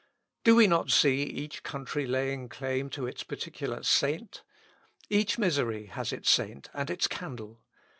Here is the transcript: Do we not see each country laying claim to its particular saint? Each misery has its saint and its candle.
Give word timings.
Do 0.43 0.55
we 0.55 0.65
not 0.65 0.89
see 0.89 1.21
each 1.21 1.61
country 1.61 2.07
laying 2.07 2.49
claim 2.49 2.89
to 2.89 3.05
its 3.05 3.21
particular 3.23 3.83
saint? 3.83 4.41
Each 5.11 5.37
misery 5.37 5.85
has 5.93 6.11
its 6.11 6.31
saint 6.31 6.71
and 6.73 6.89
its 6.89 7.05
candle. 7.05 7.59